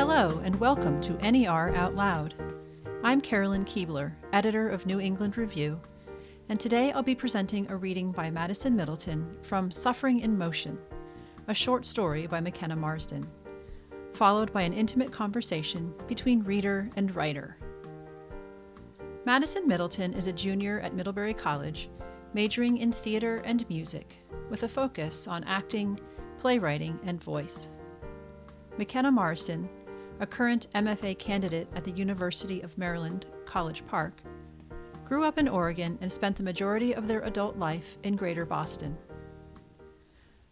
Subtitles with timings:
[0.00, 2.32] Hello, and welcome to NER Out Loud.
[3.04, 5.78] I'm Carolyn Kuebler, editor of New England Review,
[6.48, 10.78] and today I'll be presenting a reading by Madison Middleton from Suffering in Motion,
[11.48, 13.28] a short story by McKenna Marsden,
[14.14, 17.58] followed by an intimate conversation between reader and writer.
[19.26, 21.90] Madison Middleton is a junior at Middlebury College,
[22.32, 24.16] majoring in theater and music,
[24.48, 26.00] with a focus on acting,
[26.38, 27.68] playwriting, and voice.
[28.78, 29.68] McKenna Marsden,
[30.20, 34.20] a current MFA candidate at the University of Maryland, College Park,
[35.06, 38.98] grew up in Oregon and spent the majority of their adult life in Greater Boston.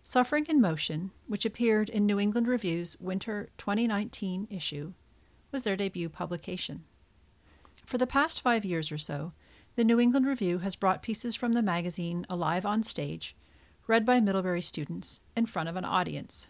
[0.02, 4.94] Suffering in Motion, which appeared in New England Review's Winter 2019 issue,
[5.52, 6.84] was their debut publication.
[7.84, 9.32] For the past five years or so,
[9.76, 13.36] the New England Review has brought pieces from the magazine alive on stage,
[13.86, 16.48] read by Middlebury students, in front of an audience.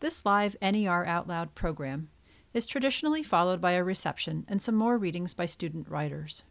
[0.00, 2.10] This live NER Out Loud program
[2.52, 6.42] is traditionally followed by a reception and some more readings by student writers.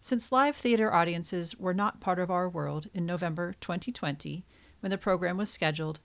[0.00, 4.44] Since live theater audiences were not part of our world in November 2020,
[4.80, 6.00] when the program was scheduled,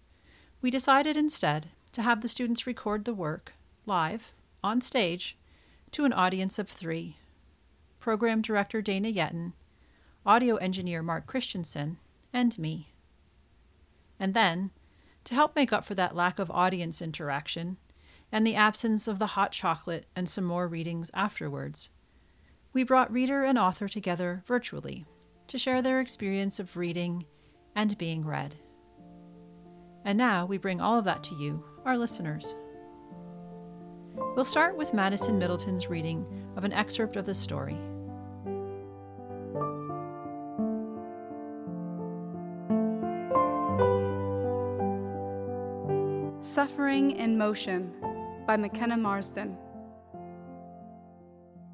[0.62, 3.54] we decided instead to have the students record the work
[3.88, 4.32] live,
[4.64, 5.38] on stage,
[5.92, 7.18] to an audience of three
[8.00, 9.54] program director Dana Yeaton,
[10.24, 11.98] audio engineer Mark Christensen,
[12.32, 12.94] and me.
[14.20, 14.72] And then,
[15.26, 17.78] to help make up for that lack of audience interaction
[18.32, 21.90] and the absence of the hot chocolate and some more readings afterwards,
[22.74, 25.06] we brought reader and author together virtually
[25.48, 27.26] to share their experience of reading
[27.76, 28.56] and being read.
[30.06, 32.56] And now we bring all of that to you, our listeners.
[34.36, 36.26] We'll start with Madison Middleton's reading
[36.56, 37.78] of an excerpt of the story.
[46.52, 47.94] Suffering in Motion
[48.46, 49.58] by McKenna Marsden.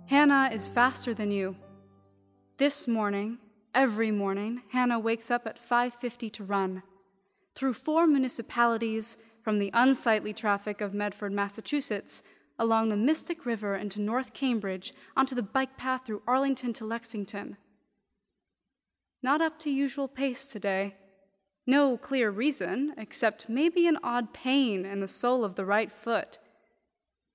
[0.05, 1.55] Hannah is faster than you.
[2.57, 3.39] This morning,
[3.73, 6.83] every morning, Hannah wakes up at 5:50 to run
[7.55, 12.21] through four municipalities from the unsightly traffic of Medford, Massachusetts,
[12.59, 17.57] along the Mystic River into North Cambridge, onto the bike path through Arlington to Lexington.
[19.23, 20.97] Not up to usual pace today.
[21.67, 26.39] No clear reason, except maybe an odd pain in the sole of the right foot.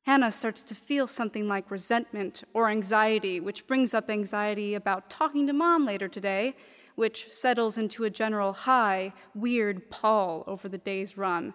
[0.07, 5.47] Hannah starts to feel something like resentment or anxiety, which brings up anxiety about talking
[5.47, 6.57] to mom later today
[6.95, 11.55] which settles into a general high, weird pall over the day's run.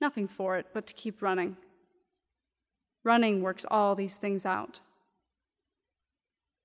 [0.00, 1.56] Nothing for it but to keep running.
[3.02, 4.80] Running works all these things out.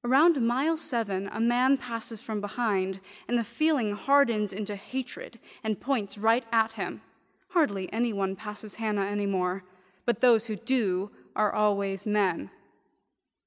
[0.03, 5.81] Around mile seven, a man passes from behind, and the feeling hardens into hatred and
[5.81, 7.01] points right at him.
[7.49, 9.63] Hardly anyone passes Hannah anymore,
[10.05, 12.49] but those who do are always men.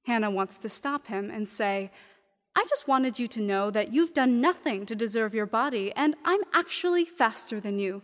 [0.05, 1.89] Hannah wants to stop him and say,
[2.55, 6.15] I just wanted you to know that you've done nothing to deserve your body, and
[6.23, 8.03] I'm actually faster than you.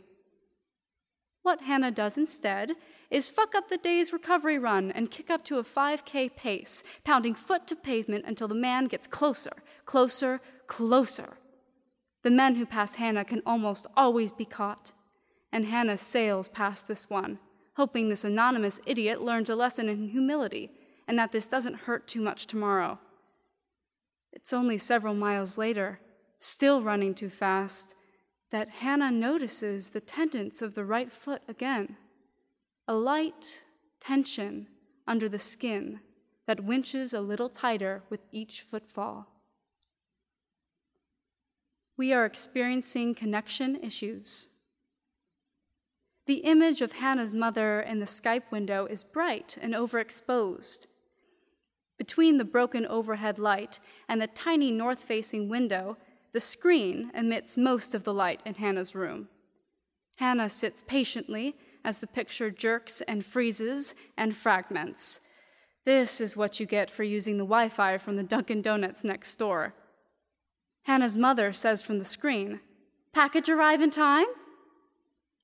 [1.43, 2.71] What Hannah does instead
[3.09, 7.33] is fuck up the day's recovery run and kick up to a 5K pace, pounding
[7.33, 11.37] foot to pavement until the man gets closer, closer, closer.
[12.23, 14.91] The men who pass Hannah can almost always be caught,
[15.51, 17.39] and Hannah sails past this one,
[17.77, 20.71] hoping this anonymous idiot learns a lesson in humility
[21.07, 22.99] and that this doesn't hurt too much tomorrow.
[24.31, 25.99] It's only several miles later,
[26.37, 27.95] still running too fast,
[28.51, 31.97] that Hannah notices the tendons of the right foot again.
[32.89, 33.65] A light
[33.99, 34.67] tension
[35.07, 35.99] under the skin
[36.47, 39.27] that winches a little tighter with each footfall.
[41.95, 44.49] We are experiencing connection issues.
[46.25, 50.87] The image of Hannah's mother in the Skype window is bright and overexposed,
[51.99, 55.97] between the broken overhead light and the tiny north facing window,
[56.31, 59.27] the screen emits most of the light in Hannah's room.
[60.15, 61.55] Hannah sits patiently
[61.89, 65.21] as the picture jerks and freezes and fragments.
[65.85, 69.35] This is what you get for using the Wi Fi from the Dunkin' Donuts next
[69.37, 69.73] door.
[70.83, 72.59] Hannah's mother says from the screen,
[73.11, 74.27] Package arrive in time?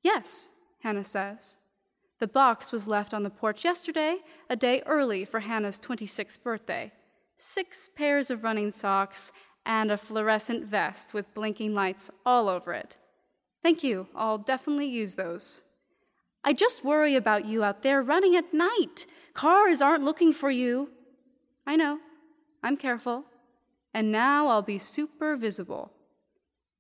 [0.04, 0.50] Yes,
[0.84, 1.58] Hannah says.
[2.20, 6.92] The box was left on the porch yesterday, a day early for Hannah's 26th birthday.
[7.38, 9.32] Six pairs of running socks
[9.66, 12.98] and a fluorescent vest with blinking lights all over it.
[13.64, 15.64] Thank you, I'll definitely use those.
[16.48, 19.08] I just worry about you out there running at night.
[19.34, 20.92] Cars aren't looking for you.
[21.66, 22.00] I know,
[22.62, 23.26] I'm careful.
[23.96, 25.92] And now I'll be super visible.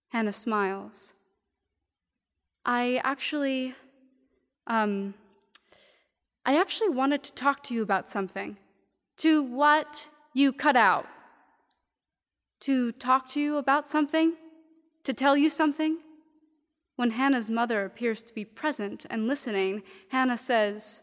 [0.10, 1.16] Hannah smiles.
[2.64, 3.74] I actually,
[4.68, 5.16] um,
[6.46, 8.58] I actually wanted to talk to you about something.
[9.18, 11.08] To what you cut out.
[12.62, 14.36] To talk to you about something?
[15.06, 15.98] To tell you something?
[16.96, 21.02] When Hannah's mother appears to be present and listening, Hannah says,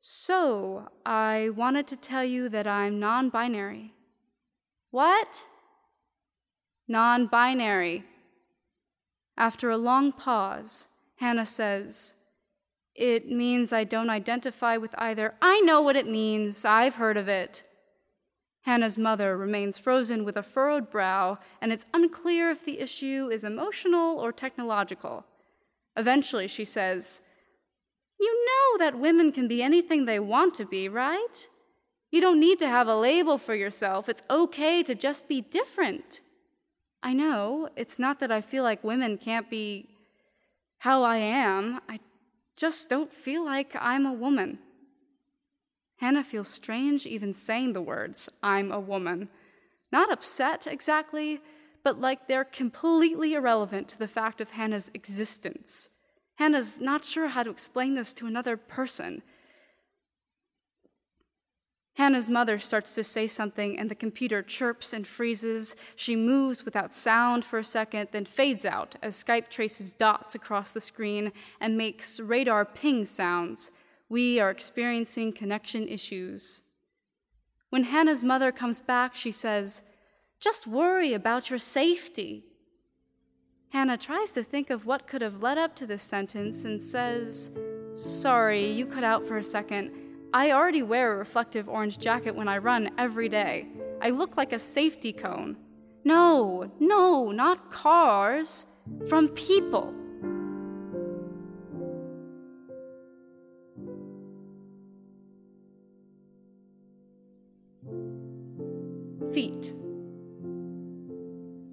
[0.00, 3.94] So, I wanted to tell you that I'm non binary.
[4.90, 5.46] What?
[6.88, 8.04] Non binary.
[9.36, 12.16] After a long pause, Hannah says,
[12.96, 15.34] It means I don't identify with either.
[15.40, 17.62] I know what it means, I've heard of it.
[18.62, 23.44] Hannah's mother remains frozen with a furrowed brow, and it's unclear if the issue is
[23.44, 25.24] emotional or technological.
[25.96, 27.22] Eventually, she says,
[28.20, 31.48] You know that women can be anything they want to be, right?
[32.10, 34.08] You don't need to have a label for yourself.
[34.08, 36.20] It's okay to just be different.
[37.02, 39.88] I know, it's not that I feel like women can't be
[40.78, 41.80] how I am.
[41.88, 42.00] I
[42.56, 44.58] just don't feel like I'm a woman.
[45.98, 49.28] Hannah feels strange even saying the words, I'm a woman.
[49.90, 51.40] Not upset exactly,
[51.82, 55.90] but like they're completely irrelevant to the fact of Hannah's existence.
[56.36, 59.22] Hannah's not sure how to explain this to another person.
[61.94, 65.74] Hannah's mother starts to say something, and the computer chirps and freezes.
[65.96, 70.70] She moves without sound for a second, then fades out as Skype traces dots across
[70.70, 73.72] the screen and makes radar ping sounds.
[74.08, 76.62] We are experiencing connection issues.
[77.70, 79.82] When Hannah's mother comes back, she says,
[80.40, 82.44] Just worry about your safety.
[83.70, 87.50] Hannah tries to think of what could have led up to this sentence and says,
[87.92, 89.90] Sorry, you cut out for a second.
[90.32, 93.66] I already wear a reflective orange jacket when I run every day.
[94.00, 95.56] I look like a safety cone.
[96.04, 98.64] No, no, not cars,
[99.08, 99.92] from people.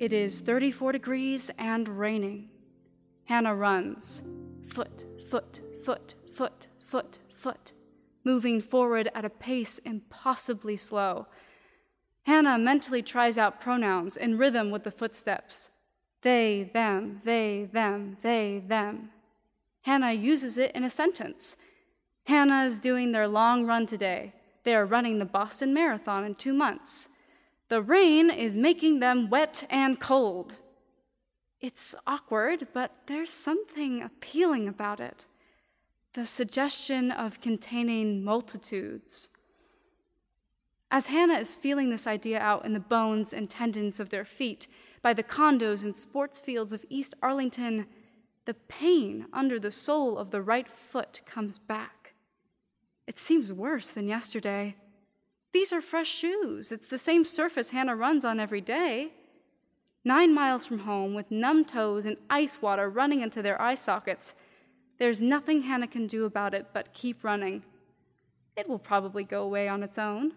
[0.06, 2.50] It is 34 degrees and raining.
[3.24, 4.22] Hannah runs,
[4.68, 7.74] foot, foot, foot, foot, foot, foot,
[8.24, 11.26] moving forward at a pace impossibly slow.
[12.28, 15.72] Hannah mentally tries out pronouns in rhythm with the footsteps
[16.22, 19.10] they, them, they, them, they, them.
[19.86, 21.58] Hannah uses it in a sentence.
[22.28, 24.34] Hannah is doing their long run today.
[24.66, 27.10] They are running the Boston Marathon in two months.
[27.68, 30.58] The rain is making them wet and cold.
[31.62, 35.26] It's awkward, but there's something appealing about it.
[36.14, 39.30] The suggestion of containing multitudes.
[40.92, 44.68] As Hannah is feeling this idea out in the bones and tendons of their feet,
[45.02, 47.88] by the condos and sports fields of East Arlington,
[48.46, 52.14] the pain under the sole of the right foot comes back.
[53.08, 54.76] It seems worse than yesterday.
[55.56, 56.70] These are fresh shoes.
[56.70, 59.14] It's the same surface Hannah runs on every day.
[60.04, 64.36] Nine miles from home, with numb toes and ice water running into their eye sockets,
[64.98, 67.64] there's nothing Hannah can do about it but keep running.
[68.58, 70.34] It will probably go away on its own.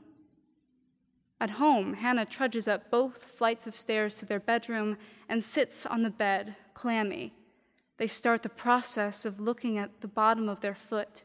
[1.40, 4.98] At home, Hannah trudges up both flights of stairs to their bedroom
[5.28, 7.34] and sits on the bed, clammy.
[7.96, 11.24] They start the process of looking at the bottom of their foot.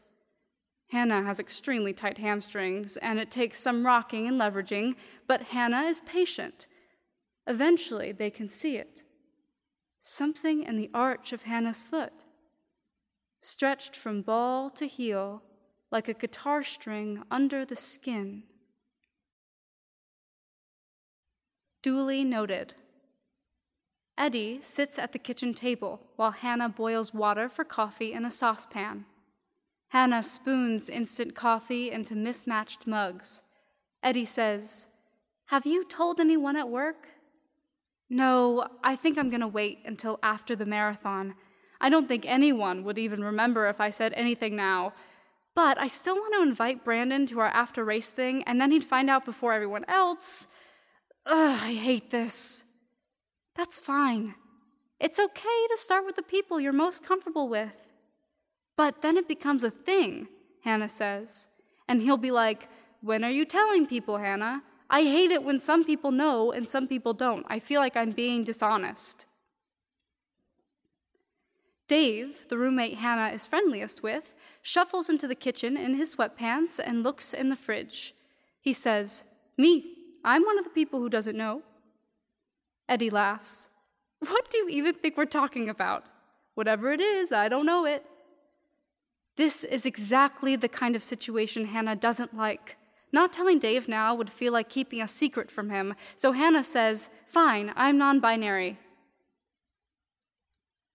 [0.94, 4.94] Hannah has extremely tight hamstrings, and it takes some rocking and leveraging,
[5.26, 6.68] but Hannah is patient.
[7.48, 9.02] Eventually, they can see it
[10.00, 12.12] something in the arch of Hannah's foot,
[13.40, 15.42] stretched from ball to heel
[15.90, 18.44] like a guitar string under the skin.
[21.82, 22.74] Duly noted.
[24.16, 29.06] Eddie sits at the kitchen table while Hannah boils water for coffee in a saucepan.
[29.94, 33.42] Hannah spoons instant coffee into mismatched mugs.
[34.02, 34.88] Eddie says,
[35.46, 37.06] Have you told anyone at work?
[38.10, 41.36] No, I think I'm going to wait until after the marathon.
[41.80, 44.94] I don't think anyone would even remember if I said anything now.
[45.54, 48.82] But I still want to invite Brandon to our after race thing, and then he'd
[48.82, 50.48] find out before everyone else.
[51.24, 52.64] Ugh, I hate this.
[53.54, 54.34] That's fine.
[54.98, 57.83] It's okay to start with the people you're most comfortable with.
[58.76, 60.28] But then it becomes a thing,
[60.62, 61.48] Hannah says.
[61.88, 62.68] And he'll be like,
[63.00, 64.62] When are you telling people, Hannah?
[64.90, 67.46] I hate it when some people know and some people don't.
[67.48, 69.26] I feel like I'm being dishonest.
[71.88, 77.02] Dave, the roommate Hannah is friendliest with, shuffles into the kitchen in his sweatpants and
[77.02, 78.14] looks in the fridge.
[78.60, 79.24] He says,
[79.58, 79.84] Me,
[80.24, 81.62] I'm one of the people who doesn't know.
[82.88, 83.68] Eddie laughs.
[84.20, 86.04] What do you even think we're talking about?
[86.54, 88.06] Whatever it is, I don't know it.
[89.36, 92.76] This is exactly the kind of situation Hannah doesn't like.
[93.12, 97.10] Not telling Dave now would feel like keeping a secret from him, so Hannah says,
[97.28, 98.78] Fine, I'm non binary.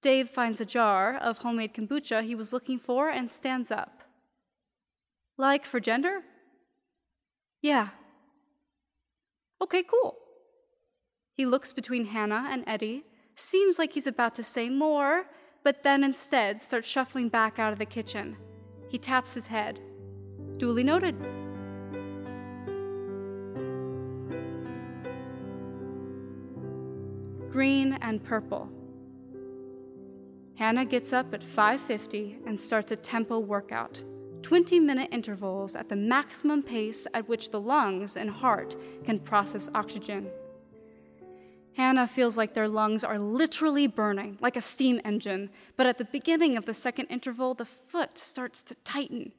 [0.01, 4.03] Dave finds a jar of homemade kombucha he was looking for and stands up.
[5.37, 6.21] Like for gender?
[7.61, 7.89] Yeah.
[9.61, 10.15] Okay, cool.
[11.33, 13.03] He looks between Hannah and Eddie,
[13.35, 15.25] seems like he's about to say more,
[15.63, 18.37] but then instead starts shuffling back out of the kitchen.
[18.89, 19.79] He taps his head.
[20.57, 21.15] Duly noted.
[27.51, 28.69] Green and purple.
[30.55, 34.03] Hannah gets up at 5:50 and starts a tempo workout.
[34.41, 40.29] 20-minute intervals at the maximum pace at which the lungs and heart can process oxygen.
[41.79, 46.03] Hannah feels like their lungs are literally burning, like a steam engine, but at the
[46.03, 49.31] beginning of the second interval, the foot starts to tighten.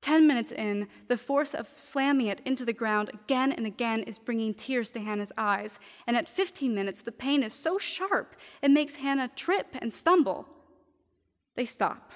[0.00, 4.20] Ten minutes in, the force of slamming it into the ground again and again is
[4.20, 8.70] bringing tears to Hannah's eyes, and at 15 minutes, the pain is so sharp it
[8.70, 10.46] makes Hannah trip and stumble.
[11.56, 12.12] They stop.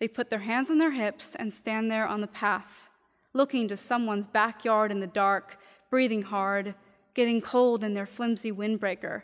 [0.00, 2.88] They put their hands on their hips and stand there on the path,
[3.32, 5.60] looking to someone's backyard in the dark,
[5.90, 6.74] breathing hard,
[7.14, 9.22] getting cold in their flimsy windbreaker.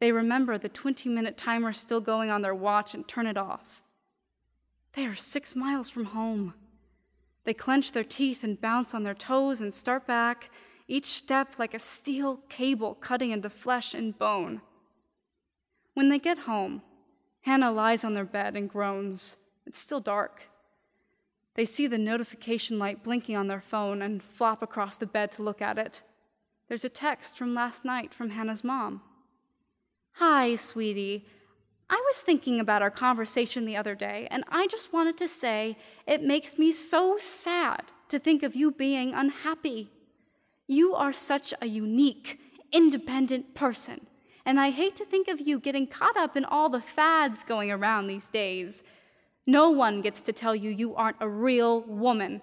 [0.00, 3.82] They remember the 20 minute timer still going on their watch and turn it off.
[4.94, 6.54] They are six miles from home.
[7.44, 10.50] They clench their teeth and bounce on their toes and start back,
[10.86, 14.60] each step like a steel cable cutting into flesh and bone.
[15.94, 16.82] When they get home,
[17.42, 19.36] Hannah lies on their bed and groans.
[19.66, 20.42] It's still dark.
[21.54, 25.42] They see the notification light blinking on their phone and flop across the bed to
[25.42, 26.02] look at it.
[26.68, 29.00] There's a text from last night from Hannah's mom.
[30.12, 31.24] Hi, sweetie.
[31.88, 35.78] I was thinking about our conversation the other day, and I just wanted to say
[36.06, 39.88] it makes me so sad to think of you being unhappy.
[40.66, 42.38] You are such a unique,
[42.70, 44.06] independent person,
[44.44, 47.70] and I hate to think of you getting caught up in all the fads going
[47.70, 48.82] around these days.
[49.46, 52.42] No one gets to tell you you aren't a real woman.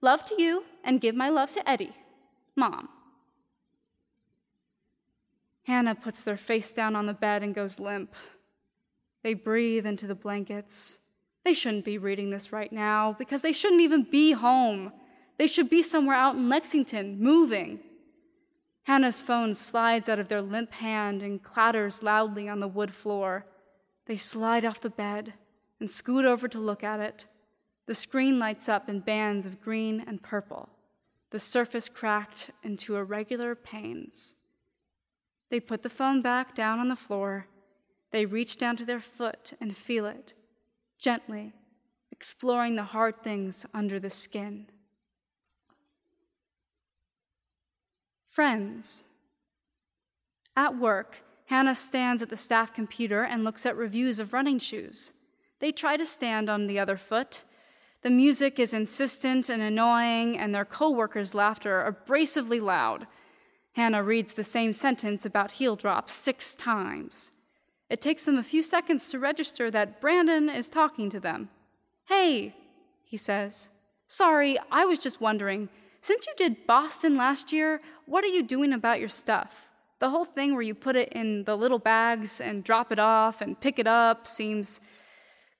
[0.00, 1.92] Love to you, and give my love to Eddie.
[2.56, 2.88] Mom.
[5.66, 8.14] Hannah puts their face down on the bed and goes limp.
[9.22, 10.98] They breathe into the blankets.
[11.44, 14.92] They shouldn't be reading this right now because they shouldn't even be home.
[15.38, 17.80] They should be somewhere out in Lexington, moving.
[18.84, 23.46] Hannah's phone slides out of their limp hand and clatters loudly on the wood floor.
[24.06, 25.32] They slide off the bed
[25.80, 27.24] and scoot over to look at it.
[27.86, 30.68] The screen lights up in bands of green and purple,
[31.30, 34.34] the surface cracked into irregular panes.
[35.50, 37.46] They put the phone back down on the floor
[38.14, 40.34] they reach down to their foot and feel it,
[41.00, 41.52] gently,
[42.12, 44.68] exploring the hard things under the skin.
[48.28, 49.02] Friends.
[50.56, 55.14] At work, Hannah stands at the staff computer and looks at reviews of running shoes.
[55.58, 57.42] They try to stand on the other foot.
[58.02, 63.08] The music is insistent and annoying, and their coworkers' laughter abrasively loud.
[63.74, 67.32] Hannah reads the same sentence about heel drops six times.
[67.90, 71.48] It takes them a few seconds to register that Brandon is talking to them.
[72.08, 72.54] Hey,
[73.04, 73.70] he says.
[74.06, 75.68] Sorry, I was just wondering.
[76.00, 79.70] Since you did Boston last year, what are you doing about your stuff?
[79.98, 83.40] The whole thing where you put it in the little bags and drop it off
[83.40, 84.80] and pick it up seems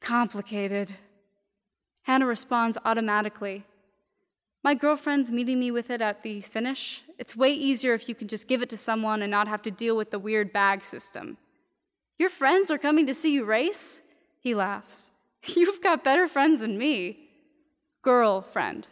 [0.00, 0.94] complicated.
[2.02, 3.64] Hannah responds automatically.
[4.64, 7.02] My girlfriend's meeting me with it at the finish.
[7.18, 9.70] It's way easier if you can just give it to someone and not have to
[9.70, 11.36] deal with the weird bag system.
[12.18, 14.00] Your friends are coming to see you race?
[14.40, 15.10] He laughs.
[15.44, 17.28] You've got better friends than me.
[18.00, 18.88] Girlfriend.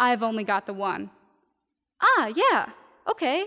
[0.00, 1.10] I've only got the one.
[2.02, 2.70] Ah, yeah,
[3.08, 3.46] okay.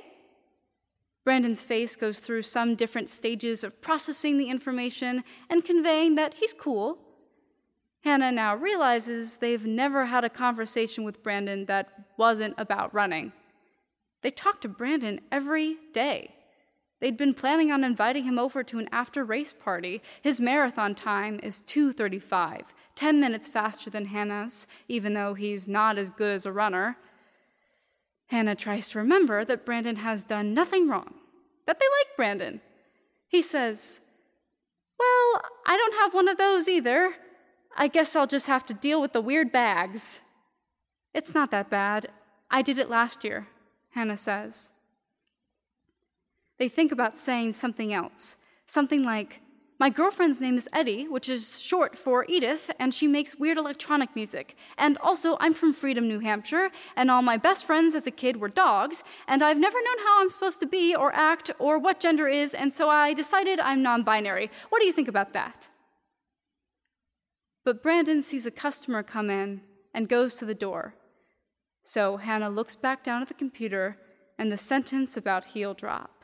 [1.26, 6.54] Brandon's face goes through some different stages of processing the information and conveying that he's
[6.54, 6.98] cool.
[8.04, 13.32] Hannah now realizes they've never had a conversation with Brandon that wasn't about running.
[14.22, 16.36] They talk to Brandon every day.
[17.00, 20.02] They'd been planning on inviting him over to an after race party.
[20.22, 26.12] His marathon time is 2:35, 10 minutes faster than Hannah's, even though he's not as
[26.12, 26.98] good as a runner.
[28.28, 31.16] Hannah tries to remember that Brandon has done nothing wrong,
[31.66, 32.62] that they like Brandon.
[33.28, 34.00] He says,
[35.00, 37.16] Well, I don't have one of those either.
[37.78, 40.22] I guess I'll just have to deal with the weird bags.
[41.14, 42.10] It's not that bad.
[42.50, 43.48] I did it last year,
[43.92, 44.72] Hannah says
[46.62, 48.38] they think about saying something else.
[48.68, 49.42] Something like,
[49.80, 54.16] My girlfriend's name is Eddie, which is short for Edith, and she makes weird electronic
[54.16, 54.56] music.
[54.78, 58.38] And also, I'm from Freedom, New Hampshire, and all my best friends as a kid
[58.38, 62.00] were dogs, and I've never known how I'm supposed to be or act or what
[62.00, 64.52] gender is, and so I decided I'm non binary.
[64.70, 65.68] What do you think about that?
[67.64, 69.62] But Brandon sees a customer come in
[69.94, 70.96] and goes to the door.
[71.84, 73.98] So Hannah looks back down at the computer,
[74.38, 76.24] and the sentence about heel drop.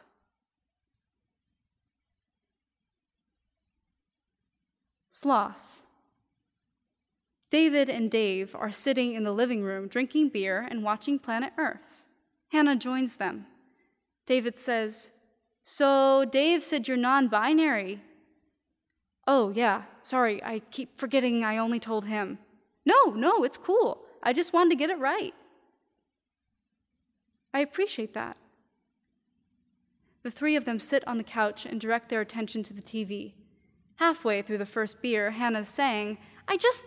[5.10, 5.82] Sloth.
[7.50, 12.06] David and Dave are sitting in the living room drinking beer and watching Planet Earth.
[12.51, 13.46] Hannah joins them.
[14.25, 15.12] David says,
[15.63, 18.01] So Dave said you're non binary.
[19.27, 22.39] Oh, yeah, sorry, I keep forgetting I only told him.
[22.86, 24.05] No, no, it's cool.
[24.24, 25.34] I just wanted to get it right.
[27.53, 28.38] I appreciate that.
[30.24, 33.34] The three of them sit on the couch and direct their attention to the TV.
[33.96, 36.17] Halfway through the first beer, Hannah's saying,
[36.48, 36.86] I just,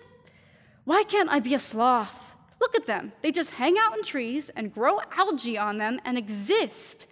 [0.85, 2.37] why can't I be a sloth?
[2.61, 3.13] Look at them.
[3.23, 7.07] They just hang out in trees and grow algae on them and exist.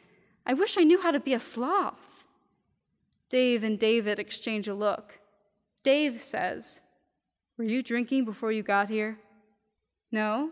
[0.47, 2.26] I wish I knew how to be a sloth.
[3.30, 5.18] Dave and David exchange a look.
[5.82, 6.80] Dave says,
[7.56, 9.18] Were you drinking before you got here?
[10.11, 10.50] No.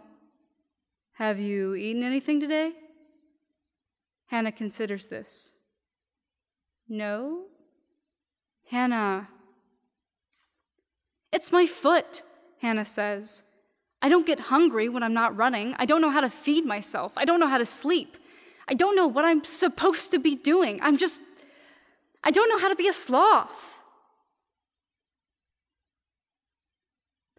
[1.15, 2.73] Have you eaten anything today?
[4.27, 5.55] Hannah considers this.
[6.89, 7.45] No.
[8.71, 9.29] Hannah,
[11.33, 12.23] it's my foot,
[12.61, 13.43] Hannah says.
[14.03, 15.75] I don't get hungry when I'm not running.
[15.79, 17.13] I don't know how to feed myself.
[17.17, 18.17] I don't know how to sleep.
[18.69, 20.81] I don't know what I'm supposed to be doing.
[20.83, 21.21] I'm just,
[22.23, 23.81] I don't know how to be a sloth.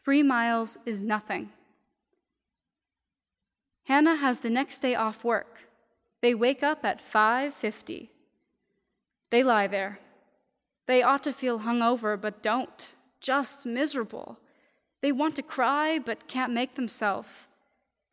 [0.03, 1.49] Three miles is nothing.
[3.85, 5.69] Hannah has the next day off work.
[6.21, 8.09] They wake up at 5:50.
[9.29, 9.99] They lie there.
[10.85, 14.39] They ought to feel hungover but don't just miserable.
[15.01, 17.47] They want to cry but can't make themselves.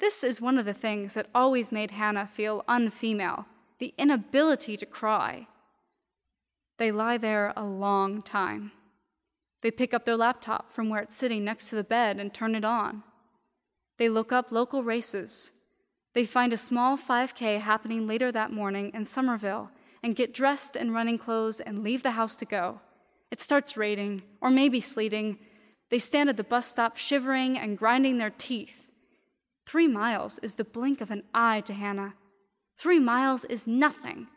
[0.01, 3.47] This is one of the things that always made Hannah feel unfemale
[3.79, 5.47] the inability to cry.
[6.79, 8.73] They lie there a long time.
[9.63, 12.55] They pick up their laptop from where it's sitting next to the bed and turn
[12.55, 13.03] it on.
[13.99, 15.53] They look up local races.
[16.15, 19.71] They find a small 5K happening later that morning in Somerville
[20.03, 22.81] and get dressed in running clothes and leave the house to go.
[23.31, 25.39] It starts raining, or maybe sleeting.
[25.91, 28.91] They stand at the bus stop shivering and grinding their teeth.
[29.67, 32.15] Three miles is the blink of an eye to Hannah.
[32.77, 34.29] Three miles is nothing.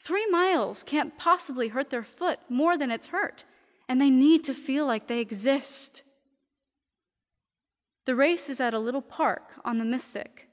[0.00, 3.44] Three miles can't possibly hurt their foot more than it's hurt,
[3.86, 6.04] and they need to feel like they exist.
[8.06, 10.48] The race is at a little park on the Mystic.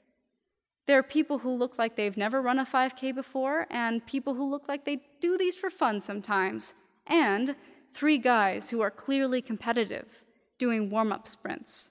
[0.86, 4.48] There are people who look like they've never run a 5K before, and people who
[4.48, 6.74] look like they do these for fun sometimes,
[7.06, 7.56] and
[7.94, 10.24] three guys who are clearly competitive
[10.58, 11.90] doing warm up sprints.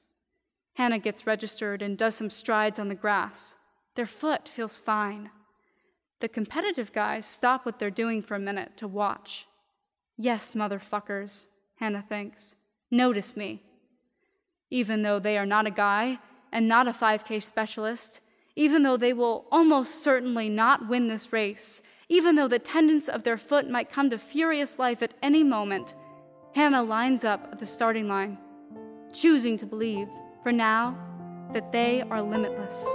[0.76, 3.56] Hannah gets registered and does some strides on the grass.
[3.96, 5.32] Their foot feels fine.
[6.20, 9.48] The competitive guys stop what they're doing for a minute to watch.
[10.18, 12.56] Yes, motherfuckers, Hannah thinks.
[12.90, 13.64] Notice me.
[14.72, 16.20] Even though they are not a guy
[16.52, 18.22] and not a 5K specialist,
[18.56, 23.24] even though they will almost certainly not win this race, even though the tendons of
[23.24, 25.94] their foot might come to furious life at any moment,
[26.56, 28.40] Hannah lines up at the starting line,
[29.14, 30.08] choosing to believe,
[30.42, 30.98] for now,
[31.54, 32.88] that they are limitless.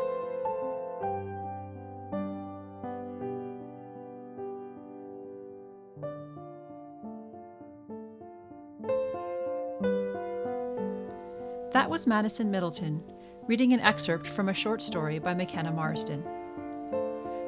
[11.82, 13.02] That was Madison Middleton
[13.48, 16.22] reading an excerpt from a short story by McKenna Marsden.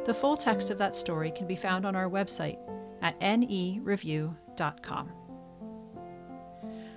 [0.06, 2.58] The full text of that story can be found on our website
[3.00, 5.12] at nereview.com.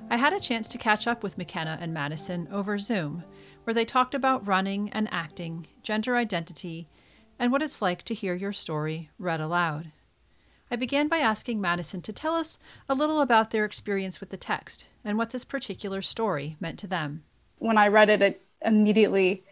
[0.09, 3.23] I had a chance to catch up with McKenna and Madison over Zoom,
[3.65, 6.87] where they talked about running and acting, gender identity,
[7.37, 9.91] and what it's like to hear your story read aloud.
[10.69, 12.57] I began by asking Madison to tell us
[12.89, 16.87] a little about their experience with the text and what this particular story meant to
[16.87, 17.23] them.
[17.59, 19.43] When I read it, it immediately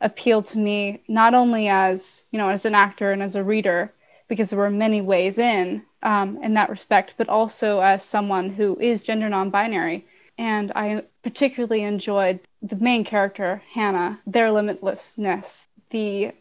[0.00, 3.92] appealed to me not only as you know as an actor and as a reader
[4.28, 8.78] because there were many ways in um, in that respect but also as someone who
[8.80, 10.06] is gender non-binary.
[10.38, 16.32] And i particularly enjoyed the main character hannah their limitlessness the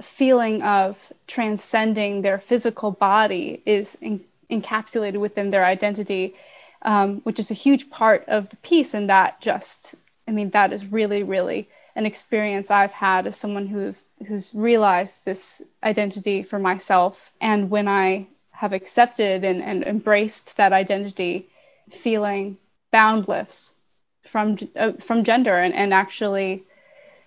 [0.00, 6.34] feeling of transcending their physical body is in- encapsulated within their identity
[6.82, 9.94] um, which is a huge part of the piece and that just
[10.28, 15.24] i mean that is really really an experience I've had as someone who's who's realized
[15.24, 17.32] this identity for myself.
[17.40, 21.48] And when I have accepted and, and embraced that identity,
[21.90, 22.56] feeling
[22.90, 23.74] boundless
[24.22, 26.64] from uh, from gender and, and actually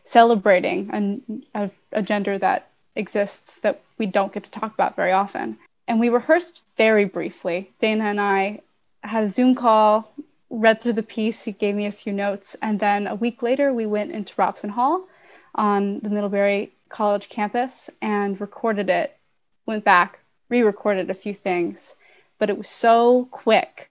[0.03, 5.11] celebrating an, a, a gender that exists that we don't get to talk about very
[5.11, 5.57] often.
[5.87, 7.71] And we rehearsed very briefly.
[7.79, 8.61] Dana and I
[9.01, 10.11] had a Zoom call,
[10.57, 11.43] read through the piece.
[11.43, 12.55] He gave me a few notes.
[12.61, 15.07] And then a week later, we went into Robison Hall
[15.55, 19.17] on the Middlebury College campus and recorded it.
[19.65, 21.95] Went back, re recorded a few things,
[22.37, 23.89] but it was so quick.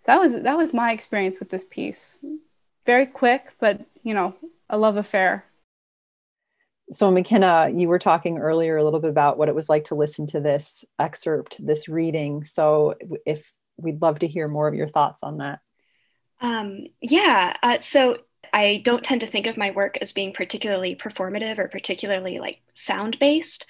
[0.00, 2.18] So that was that was my experience with this piece.
[2.86, 4.34] Very quick, but you know,
[4.70, 5.44] a love affair
[6.92, 9.94] so mckenna you were talking earlier a little bit about what it was like to
[9.94, 14.88] listen to this excerpt this reading so if we'd love to hear more of your
[14.88, 15.60] thoughts on that
[16.42, 18.18] um, yeah uh, so
[18.52, 22.60] i don't tend to think of my work as being particularly performative or particularly like
[22.74, 23.66] sound based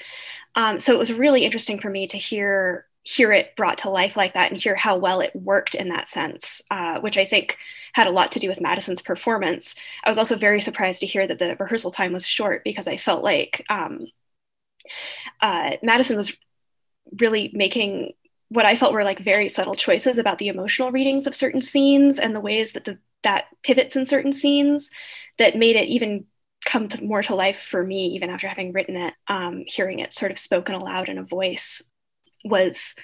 [0.56, 4.16] um, so it was really interesting for me to hear hear it brought to life
[4.16, 7.58] like that and hear how well it worked in that sense, uh, which I think
[7.94, 9.74] had a lot to do with Madison's performance.
[10.04, 12.96] I was also very surprised to hear that the rehearsal time was short because I
[12.96, 14.06] felt like um,
[15.40, 16.36] uh, Madison was
[17.20, 18.12] really making
[18.52, 22.18] what I felt were like very subtle choices about the emotional readings of certain scenes
[22.18, 24.90] and the ways that the that pivots in certain scenes
[25.38, 26.26] that made it even
[26.64, 30.12] come to more to life for me even after having written it um, hearing it
[30.12, 31.82] sort of spoken aloud in a voice
[32.44, 32.94] was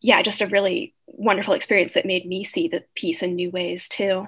[0.00, 3.88] yeah just a really wonderful experience that made me see the piece in new ways
[3.88, 4.26] too.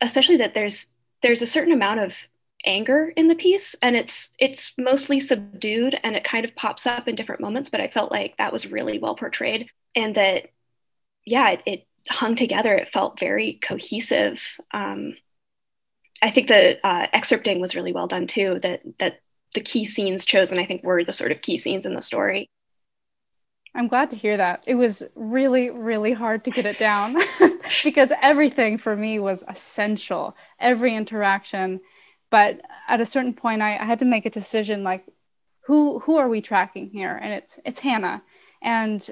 [0.00, 2.28] Especially that there's there's a certain amount of
[2.64, 7.06] anger in the piece and it's it's mostly subdued and it kind of pops up
[7.06, 10.50] in different moments but i felt like that was really well portrayed and that
[11.24, 15.16] yeah it, it hung together it felt very cohesive um,
[16.22, 19.20] i think the uh, excerpting was really well done too that that
[19.54, 22.48] the key scenes chosen i think were the sort of key scenes in the story
[23.76, 24.64] I'm glad to hear that.
[24.66, 27.18] It was really, really hard to get it down
[27.84, 31.80] because everything for me was essential, every interaction.
[32.30, 35.04] But at a certain point, I, I, had to make a decision like,
[35.66, 37.20] who who are we tracking here?
[37.22, 38.22] And it's it's Hannah.
[38.62, 39.06] And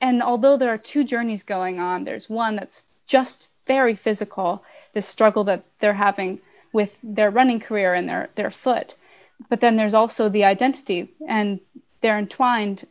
[0.00, 5.06] and although there are two journeys going on, there's one that's just very physical, this
[5.06, 6.40] struggle that they're having
[6.72, 8.94] with their running career and their their foot.
[9.48, 11.60] But then there's also the identity, and
[12.00, 12.86] they're entwined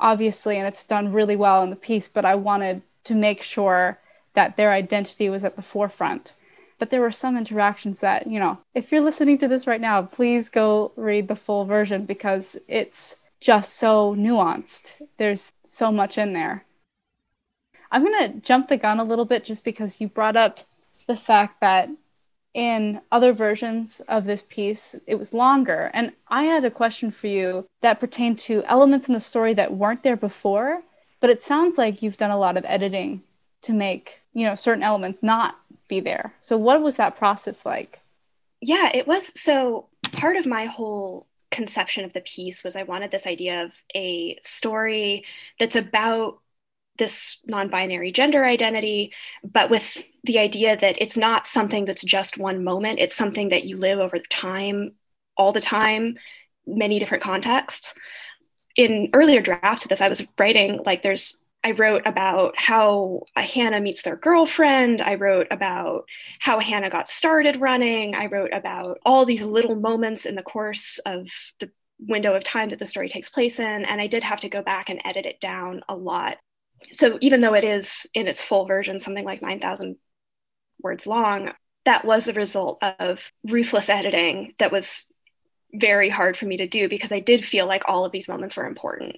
[0.00, 3.98] obviously, and it's done really well in the piece, but I wanted to make sure
[4.34, 6.34] that their identity was at the forefront.
[6.78, 10.02] But there were some interactions that, you know, if you're listening to this right now,
[10.02, 14.94] please go read the full version because it's just so nuanced.
[15.16, 16.64] There's so much in there.
[17.90, 20.60] I'm going to jump the gun a little bit just because you brought up
[21.06, 21.88] the fact that
[22.54, 25.90] in other versions of this piece, it was longer.
[25.94, 29.74] And I had a question for you that pertained to elements in the story that
[29.74, 30.82] weren't there before,
[31.20, 33.22] but it sounds like you've done a lot of editing
[33.62, 36.34] to make, you know, certain elements not be there.
[36.40, 38.00] So what was that process like?
[38.60, 41.26] Yeah, it was so part of my whole
[41.58, 45.24] conception of the piece was I wanted this idea of a story
[45.58, 46.38] that's about
[46.98, 52.38] this non binary gender identity, but with the idea that it's not something that's just
[52.38, 54.92] one moment, it's something that you live over time,
[55.36, 56.16] all the time,
[56.64, 57.92] many different contexts.
[58.76, 63.80] In earlier drafts of this, I was writing like there's I wrote about how Hannah
[63.80, 65.02] meets their girlfriend.
[65.02, 66.04] I wrote about
[66.38, 68.14] how Hannah got started running.
[68.14, 71.28] I wrote about all these little moments in the course of
[71.58, 73.84] the window of time that the story takes place in.
[73.84, 76.38] And I did have to go back and edit it down a lot
[76.90, 79.96] so even though it is in its full version something like 9000
[80.80, 81.52] words long
[81.84, 85.04] that was the result of ruthless editing that was
[85.72, 88.56] very hard for me to do because i did feel like all of these moments
[88.56, 89.16] were important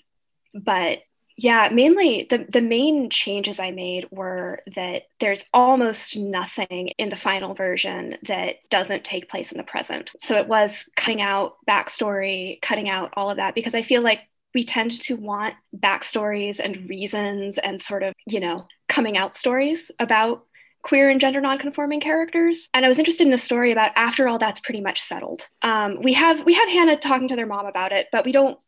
[0.55, 1.01] but
[1.37, 7.17] yeah mainly the, the main changes i made were that there's almost nothing in the
[7.17, 12.61] final version that doesn't take place in the present so it was cutting out backstory
[12.63, 14.21] cutting out all of that because i feel like
[14.55, 19.91] we tend to want backstories and reasons and sort of, you know, coming out stories
[19.99, 20.45] about
[20.83, 22.69] queer and gender nonconforming characters.
[22.73, 25.47] And I was interested in a story about after all that's pretty much settled.
[25.63, 28.59] Um, we have we have Hannah talking to their mom about it, but we don't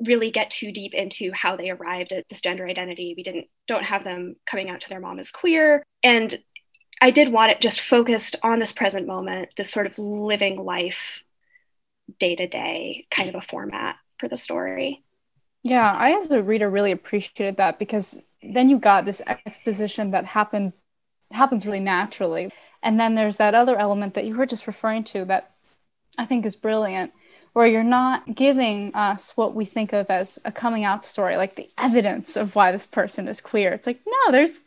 [0.00, 3.14] really get too deep into how they arrived at this gender identity.
[3.16, 5.82] We didn't don't have them coming out to their mom as queer.
[6.02, 6.38] And
[7.00, 11.22] I did want it just focused on this present moment, this sort of living life
[12.18, 15.02] day to day kind of a format for the story.
[15.62, 20.24] Yeah, I as a reader really appreciated that because then you got this exposition that
[20.24, 20.72] happened
[21.32, 22.52] happens really naturally.
[22.82, 25.56] And then there's that other element that you were just referring to that
[26.18, 27.12] I think is brilliant,
[27.56, 31.54] where you're not giving us what we think of as a coming out story, like
[31.54, 33.72] the evidence of why this person is queer.
[33.72, 34.60] It's like, no, there's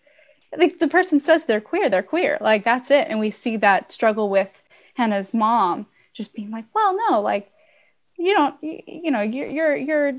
[0.58, 2.40] like the person says they're queer, they're queer.
[2.42, 3.06] Like that's it.
[3.08, 4.64] And we see that struggle with
[4.96, 7.52] Hannah's mom just being like, well, no, like
[8.18, 10.14] you don't, you, know, you're you're you're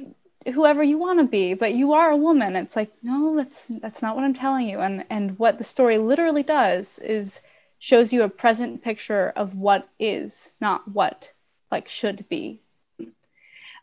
[0.55, 2.55] whoever you want to be, but you are a woman.
[2.55, 4.79] It's like, no, that's that's not what I'm telling you.
[4.79, 7.41] And and what the story literally does is
[7.81, 11.33] shows you a present picture of what is, not what
[11.71, 12.61] like should be.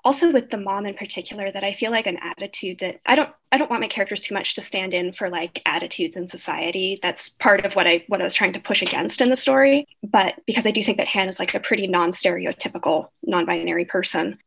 [0.05, 3.29] Also with the mom in particular that i feel like an attitude that i don't
[3.51, 6.99] i don't want my characters too much to stand in for like attitudes in society.
[7.01, 9.87] That's part of what i what i was trying to push against in the story.
[10.03, 14.37] But because i do think that han is like a pretty non-stereotypical non-binary person.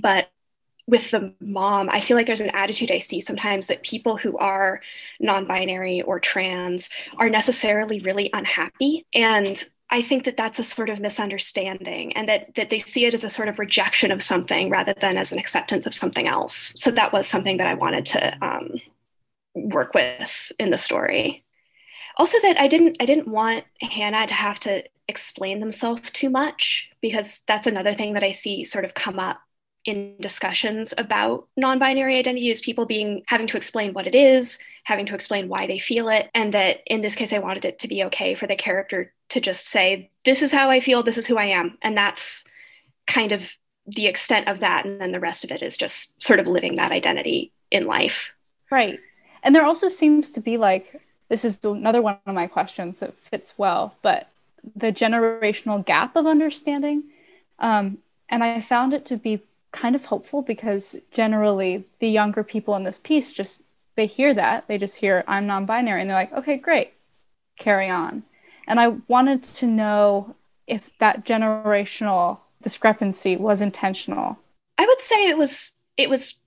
[0.00, 0.30] But
[0.88, 4.38] with the mom, I feel like there's an attitude I see sometimes that people who
[4.38, 4.80] are
[5.20, 9.04] non binary or trans are necessarily really unhappy.
[9.12, 13.14] And I think that that's a sort of misunderstanding and that, that they see it
[13.14, 16.72] as a sort of rejection of something rather than as an acceptance of something else.
[16.76, 18.80] So that was something that I wanted to um,
[19.54, 21.44] work with in the story.
[22.16, 26.90] Also that I didn't I didn't want Hannah to have to explain themselves too much
[27.00, 29.40] because that's another thing that I see sort of come up
[29.84, 35.06] in discussions about non-binary identity is people being having to explain what it is having
[35.06, 37.88] to explain why they feel it and that in this case i wanted it to
[37.88, 41.26] be okay for the character to just say this is how i feel this is
[41.26, 42.44] who i am and that's
[43.06, 43.52] kind of
[43.86, 46.76] the extent of that and then the rest of it is just sort of living
[46.76, 48.32] that identity in life.
[48.70, 48.98] Right.
[49.42, 53.14] And there also seems to be like this is another one of my questions that
[53.14, 54.28] fits well but
[54.74, 57.02] the generational gap of understanding
[57.58, 59.40] um, and i found it to be
[59.72, 63.62] kind of hopeful because generally the younger people in this piece just
[63.96, 66.92] they hear that they just hear i'm non-binary and they're like okay great
[67.58, 68.22] carry on.
[68.68, 70.34] And i wanted to know
[70.66, 74.38] if that generational discrepancy was intentional.
[74.78, 76.38] I would say it was it was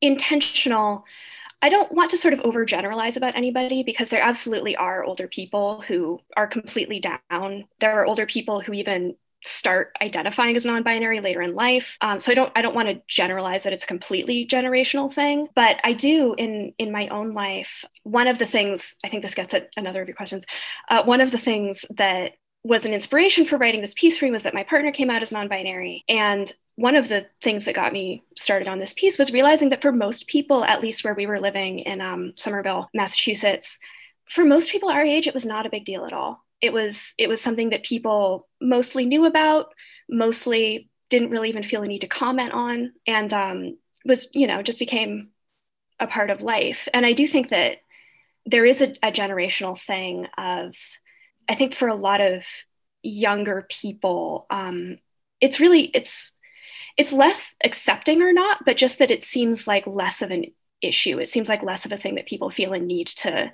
[0.00, 1.04] intentional.
[1.62, 5.82] I don't want to sort of overgeneralize about anybody because there absolutely are older people
[5.86, 7.64] who are completely down.
[7.80, 11.96] There are older people who even start identifying as non-binary later in life.
[12.00, 15.48] Um, so I don't I don't want to generalize that it's a completely generational thing,
[15.54, 17.84] but I do in in my own life.
[18.02, 20.44] One of the things I think this gets at another of your questions.
[20.88, 22.32] Uh, one of the things that
[22.64, 25.22] was an inspiration for writing this piece for me was that my partner came out
[25.22, 29.32] as non-binary and one of the things that got me started on this piece was
[29.32, 33.78] realizing that for most people at least where we were living in um, somerville massachusetts
[34.24, 37.14] for most people our age it was not a big deal at all it was
[37.18, 39.72] it was something that people mostly knew about
[40.08, 44.62] mostly didn't really even feel a need to comment on and um, was you know
[44.62, 45.28] just became
[45.98, 46.88] a part of life.
[46.92, 47.78] And i do think that
[48.44, 50.74] there is a, a generational thing of
[51.48, 52.44] i think for a lot of
[53.02, 54.98] younger people um,
[55.40, 56.38] it's really it's
[56.96, 60.46] it's less accepting or not but just that it seems like less of an
[60.82, 61.18] issue.
[61.18, 63.52] It seems like less of a thing that people feel a need to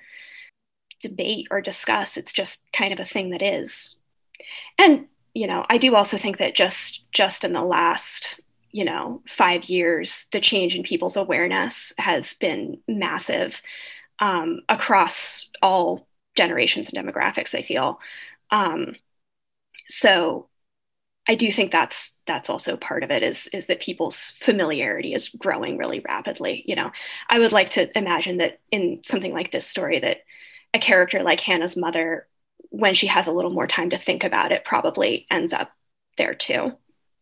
[1.02, 2.16] debate or discuss.
[2.16, 3.96] It's just kind of a thing that is.
[4.78, 9.22] And you know, I do also think that just just in the last you know
[9.26, 13.60] five years, the change in people's awareness has been massive
[14.18, 17.54] um, across all generations and demographics.
[17.54, 18.00] I feel.
[18.50, 18.94] Um,
[19.86, 20.48] so
[21.28, 25.28] I do think that's that's also part of it is is that people's familiarity is
[25.28, 26.64] growing really rapidly.
[26.66, 26.90] You know,
[27.28, 30.18] I would like to imagine that in something like this story that
[30.74, 32.26] a character like Hannah's mother,
[32.70, 35.70] when she has a little more time to think about it, probably ends up
[36.16, 36.72] there too.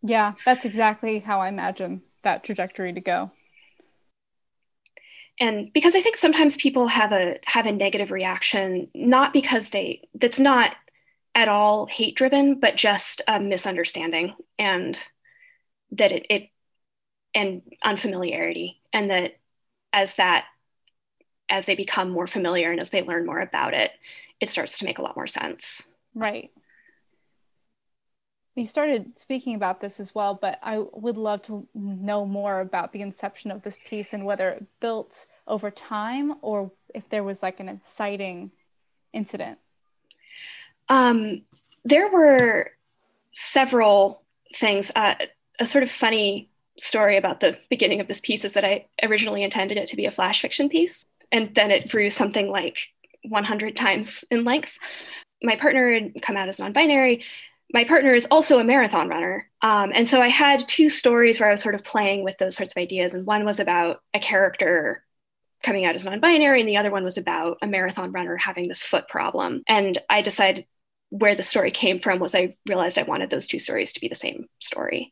[0.02, 3.30] Yeah, that's exactly how I imagine that trajectory to go.
[5.38, 10.08] And because I think sometimes people have a have a negative reaction, not because they
[10.14, 10.76] that's not
[11.34, 14.98] at all hate driven, but just a misunderstanding and
[15.92, 16.48] that it, it
[17.34, 19.38] and unfamiliarity, and that
[19.92, 20.44] as that
[21.50, 23.90] as they become more familiar and as they learn more about it,
[24.40, 25.82] it starts to make a lot more sense.
[26.14, 26.50] Right.
[28.54, 32.92] You started speaking about this as well, but I would love to know more about
[32.92, 37.42] the inception of this piece and whether it built over time or if there was
[37.42, 38.50] like an inciting
[39.12, 39.58] incident.
[40.88, 41.42] Um,
[41.84, 42.70] there were
[43.32, 44.22] several
[44.54, 44.90] things.
[44.94, 45.14] Uh,
[45.60, 49.42] a sort of funny story about the beginning of this piece is that I originally
[49.42, 52.78] intended it to be a flash fiction piece and then it grew something like
[53.24, 54.76] 100 times in length.
[55.42, 57.24] My partner had come out as non binary.
[57.72, 59.48] My partner is also a marathon runner.
[59.62, 62.56] Um, and so I had two stories where I was sort of playing with those
[62.56, 63.14] sorts of ideas.
[63.14, 65.04] And one was about a character
[65.62, 68.66] coming out as non binary, and the other one was about a marathon runner having
[68.66, 69.62] this foot problem.
[69.68, 70.66] And I decided
[71.10, 74.08] where the story came from was I realized I wanted those two stories to be
[74.08, 75.10] the same story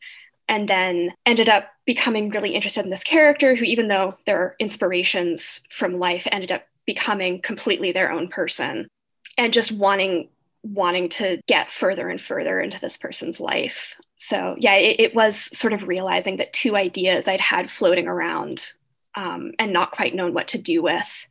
[0.48, 5.60] and then ended up becoming really interested in this character who even though their inspirations
[5.70, 8.88] from life ended up becoming completely their own person
[9.36, 10.28] and just wanting
[10.64, 13.94] wanting to get further and further into this person's life.
[14.16, 18.72] So yeah it, it was sort of realizing that two ideas i'd had floating around
[19.14, 21.26] um, and not quite known what to do with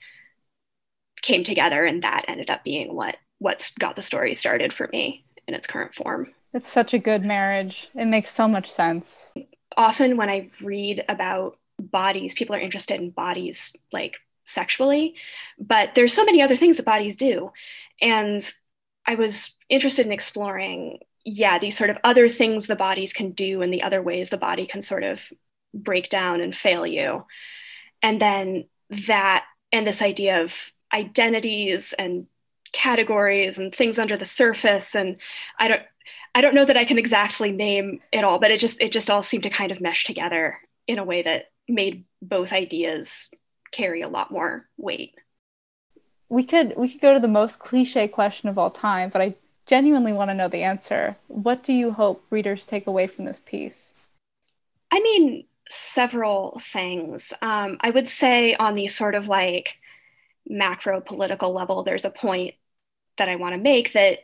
[1.22, 5.26] came together and that ended up being what what's got the story started for me
[5.48, 7.90] in its current form it's such a good marriage.
[7.96, 9.32] It makes so much sense.
[9.76, 15.14] Often when i read about bodies people are interested in bodies like sexually
[15.60, 17.52] but there's so many other things that bodies do.
[18.02, 18.42] And
[19.06, 23.62] i was interested in exploring yeah these sort of other things the bodies can do
[23.62, 25.32] and the other ways the body can sort of
[25.74, 27.26] break down and fail you.
[28.02, 28.66] And then
[29.08, 32.26] that and this idea of identities and
[32.72, 34.96] categories and things under the surface.
[34.96, 35.18] And
[35.60, 35.84] i don't
[36.38, 39.10] i don't know that i can exactly name it all but it just it just
[39.10, 43.30] all seemed to kind of mesh together in a way that made both ideas
[43.72, 45.16] carry a lot more weight.
[46.30, 49.36] We could we could go to the most cliche question of all time, but I
[49.66, 51.16] genuinely want to know the answer.
[51.28, 53.94] What do you hope readers take away from this piece?
[54.92, 57.34] I mean, several things.
[57.42, 59.78] Um, I would say on the sort of like
[60.48, 62.56] macro political level, there's a point
[63.18, 64.20] that I want to make that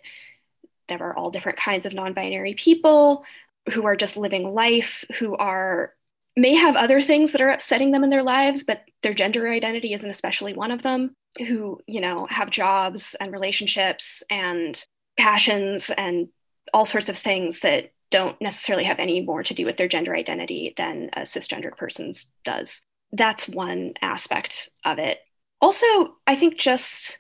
[0.87, 3.25] there are all different kinds of non binary people
[3.71, 5.93] who are just living life, who are
[6.35, 9.93] may have other things that are upsetting them in their lives, but their gender identity
[9.93, 14.83] isn't especially one of them, who, you know, have jobs and relationships and
[15.15, 16.29] passions and
[16.73, 20.15] all sorts of things that don't necessarily have any more to do with their gender
[20.15, 22.81] identity than a cisgendered person's does.
[23.11, 25.19] That's one aspect of it.
[25.61, 25.85] Also,
[26.27, 27.19] I think just,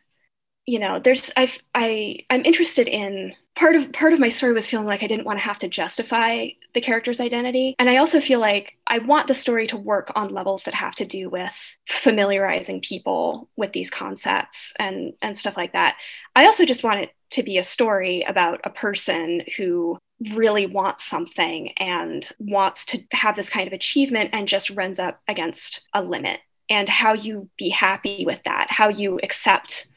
[0.65, 4.67] you know, there's I've I I'm interested in part of part of my story was
[4.67, 7.75] feeling like I didn't want to have to justify the character's identity.
[7.77, 10.95] And I also feel like I want the story to work on levels that have
[10.95, 15.97] to do with familiarizing people with these concepts and and stuff like that.
[16.35, 19.97] I also just want it to be a story about a person who
[20.35, 25.19] really wants something and wants to have this kind of achievement and just runs up
[25.27, 26.39] against a limit
[26.69, 29.87] and how you be happy with that, how you accept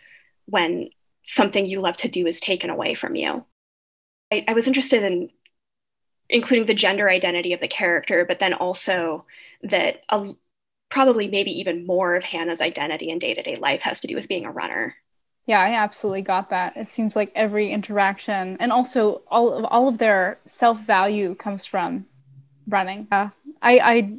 [0.47, 0.91] when
[1.27, 3.45] something you love to do is taken away from you.
[4.33, 5.29] I, I, was interested in
[6.29, 9.27] including the gender identity of the character, but then also
[9.63, 10.29] that a,
[10.89, 14.15] probably maybe even more of Hannah's identity in day to day life has to do
[14.15, 14.95] with being a runner.
[15.47, 16.77] Yeah, I absolutely got that.
[16.77, 21.67] It seems like every interaction and also all of all of their self value comes
[21.67, 22.07] from
[22.69, 23.09] running.
[23.11, 23.31] Yeah,
[23.63, 24.13] I, I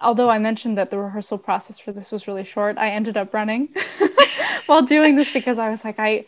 [0.00, 3.34] although I mentioned that the rehearsal process for this was really short, I ended up
[3.34, 3.68] running
[4.66, 6.24] while doing this because I was like, I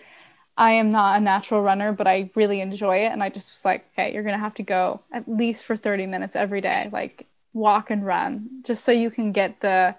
[0.57, 3.13] I am not a natural runner, but I really enjoy it.
[3.13, 5.77] And I just was like, okay, you're going to have to go at least for
[5.77, 9.95] 30 minutes every day, like walk and run, just so you can get the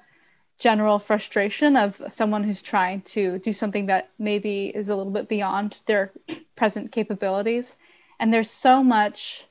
[0.59, 5.27] general frustration of someone who's trying to do something that maybe is a little bit
[5.27, 6.11] beyond their
[6.55, 7.75] present capabilities.
[8.19, 9.45] And there's so much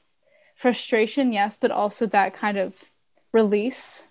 [0.55, 2.85] frustration, yes, but also that kind of
[3.33, 4.07] release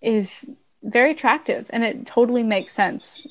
[0.00, 0.48] is
[0.82, 3.26] very attractive and it totally makes sense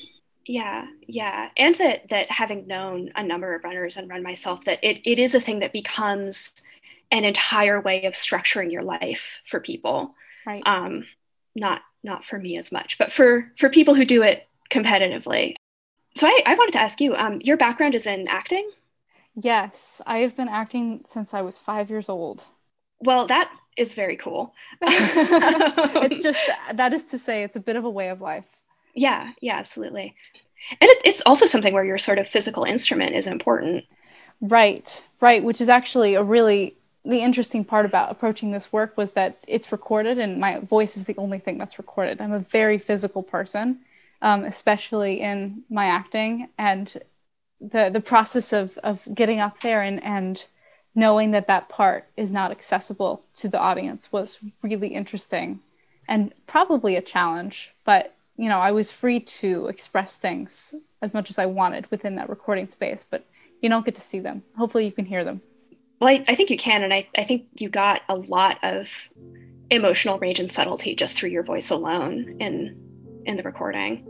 [0.47, 1.49] yeah yeah.
[1.55, 5.19] And that that having known a number of runners and run myself that it, it
[5.19, 6.53] is a thing that becomes
[7.11, 10.13] an entire way of structuring your life for people.
[10.45, 10.61] Right.
[10.65, 11.05] Um
[11.55, 15.55] not not for me as much but for for people who do it competitively.
[16.15, 18.69] So i, I wanted to ask you um your background is in acting?
[19.35, 22.43] Yes i have been acting since i was five years old.
[22.99, 24.53] Well that is very cool.
[24.81, 28.56] It's just that is to say it's a bit of a way of life
[28.97, 30.15] yeah yeah absolutely.
[30.81, 33.85] And it, it's also something where your sort of physical instrument is important.
[34.41, 39.13] Right right which is actually a really the interesting part about approaching this work was
[39.13, 42.19] that it's recorded and my voice is the only thing that's recorded.
[42.19, 43.79] I'm a very physical person
[44.21, 46.97] um, especially in my acting and
[47.59, 50.45] the the process of of getting up there and and
[50.95, 55.59] knowing that that part is not accessible to the audience was really interesting
[56.07, 61.29] and probably a challenge but you know, I was free to express things as much
[61.29, 63.25] as I wanted within that recording space, but
[63.61, 64.43] you don't get to see them.
[64.57, 65.41] Hopefully, you can hear them.
[65.99, 66.83] Well, I, I think you can.
[66.83, 69.09] And I, I think you got a lot of
[69.71, 72.79] emotional range and subtlety just through your voice alone in
[73.25, 74.07] in the recording.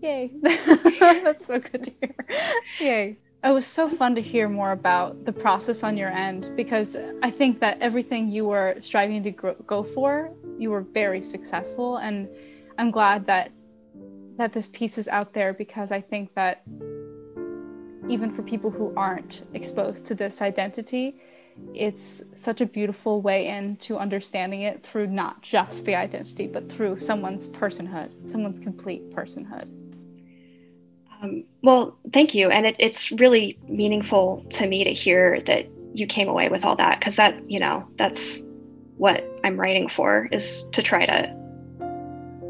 [0.00, 0.30] Yay.
[0.42, 2.14] That's so good to hear.
[2.80, 3.16] Yay.
[3.44, 7.30] It was so fun to hear more about the process on your end because I
[7.30, 11.98] think that everything you were striving to go for, you were very successful.
[11.98, 12.28] And
[12.78, 13.50] I'm glad that
[14.36, 16.62] that this piece is out there because I think that
[18.08, 21.16] even for people who aren't exposed to this identity,
[21.74, 27.00] it's such a beautiful way into understanding it through not just the identity, but through
[27.00, 29.66] someone's personhood, someone's complete personhood.
[31.20, 32.48] Um, well, thank you.
[32.48, 36.76] And it, it's really meaningful to me to hear that you came away with all
[36.76, 38.40] that because that, you know, that's
[38.98, 41.36] what I'm writing for is to try to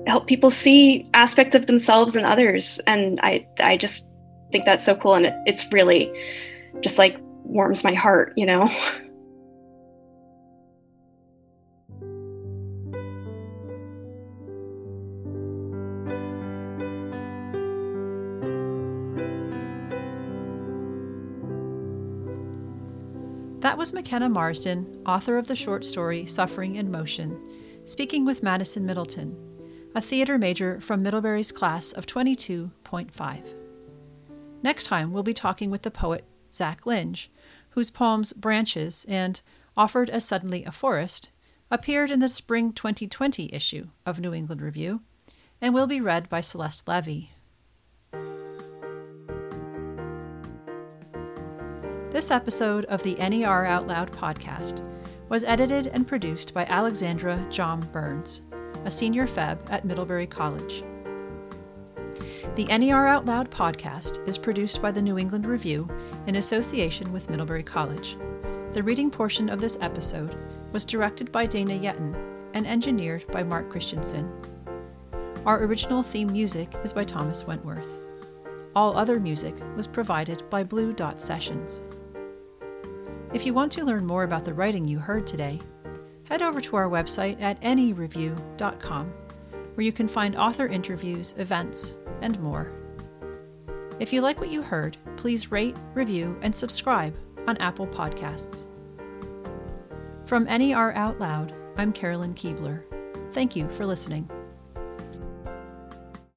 [0.08, 2.80] help people see aspects of themselves and others.
[2.86, 4.08] And I, I just
[4.50, 5.14] think that's so cool.
[5.14, 6.10] And it, it's really
[6.80, 8.70] just like warms my heart, you know?
[23.60, 27.38] That was McKenna Marsden, author of the short story Suffering in Motion,
[27.84, 29.36] speaking with Madison Middleton,
[29.98, 33.42] a theater major from Middlebury's class of 22.5.
[34.62, 37.28] Next time, we'll be talking with the poet Zach Lynch,
[37.70, 39.40] whose poems Branches and
[39.76, 41.30] Offered as Suddenly a Forest
[41.68, 45.00] appeared in the spring 2020 issue of New England Review
[45.60, 47.32] and will be read by Celeste Levy.
[52.12, 54.80] This episode of the NER Out Loud podcast
[55.28, 58.42] was edited and produced by Alexandra John Burns,
[58.88, 60.82] a senior Feb at Middlebury College.
[62.54, 65.86] The NER Out Loud podcast is produced by the New England Review
[66.26, 68.16] in association with Middlebury College.
[68.72, 70.40] The reading portion of this episode
[70.72, 72.16] was directed by Dana Yeaton
[72.54, 74.32] and engineered by Mark Christensen.
[75.44, 77.98] Our original theme music is by Thomas Wentworth.
[78.74, 81.82] All other music was provided by Blue Dot Sessions.
[83.34, 85.60] If you want to learn more about the writing you heard today,
[86.28, 89.12] head over to our website at nereview.com,
[89.74, 92.70] where you can find author interviews, events, and more.
[93.98, 97.16] If you like what you heard, please rate, review, and subscribe
[97.46, 98.66] on Apple Podcasts.
[100.26, 102.84] From NER Out Loud, I'm Carolyn Kuebler.
[103.32, 104.28] Thank you for listening.